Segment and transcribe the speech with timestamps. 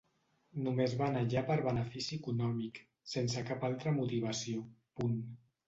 [0.67, 2.81] Només va anar allà per benefici econòmic,
[3.13, 4.67] sense cap altra motivació,
[5.01, 5.25] punt.